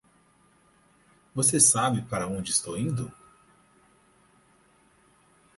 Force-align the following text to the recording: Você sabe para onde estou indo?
Você 1.35 1.59
sabe 1.59 2.01
para 2.01 2.25
onde 2.25 2.49
estou 2.49 2.75
indo? 2.75 3.13